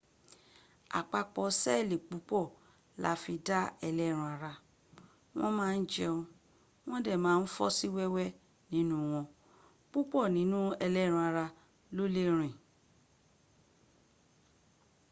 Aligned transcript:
àpapọ̀ 0.99 1.45
seeli 1.61 1.97
púpọ̀ 2.09 2.43
la 3.01 3.11
fí 3.21 3.33
dá 3.47 3.59
ẹlẹ́ran 3.87 4.27
ara 4.35 4.53
wọ́n 5.37 5.53
ma 5.57 5.65
n 5.77 5.81
jẹun 5.93 6.19
wọn 6.87 6.99
dẹ̀ 7.05 7.21
ma 7.23 7.31
n 7.41 7.51
fọ́ọsí 7.55 7.87
wẹ́wẹ́ 7.97 8.35
nínú 8.73 8.95
wọn 9.11 9.25
púpọ̀ 9.91 10.23
nínú 10.35 10.59
ẹlẹ́ran 10.85 11.23
ara 11.29 11.45
ló 11.95 12.03
lè 12.15 12.23
rìn 12.37 12.55